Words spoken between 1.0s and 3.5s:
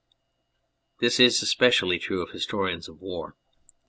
is especially true of historians of war.